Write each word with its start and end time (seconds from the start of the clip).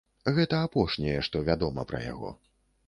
Гэта 0.37 0.61
апошняе, 0.69 1.19
што 1.29 1.45
вядома 1.51 1.87
пра 1.91 2.05
яго. 2.13 2.37